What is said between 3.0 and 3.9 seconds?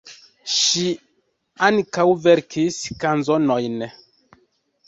kanzonojn.